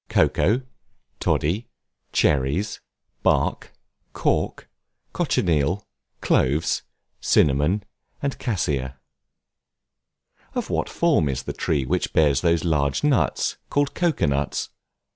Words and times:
COCOA, 0.09 0.63
TODDY, 1.19 1.67
CHERRIES, 2.11 2.79
BARK, 3.21 3.71
CORK, 4.13 4.67
COCHINEAL, 5.13 5.85
CLOVES, 6.21 6.81
CINNAMON, 7.21 7.83
AND 8.19 8.39
CASSIA. 8.39 8.97
Of 10.55 10.71
what 10.71 10.89
form 10.89 11.29
is 11.29 11.43
the 11.43 11.53
tree 11.53 11.85
which 11.85 12.13
bears 12.13 12.41
those 12.41 12.65
large 12.65 13.03
nuts, 13.03 13.57
called 13.69 13.93
Cocoa 13.93 14.25
nuts? 14.25 14.69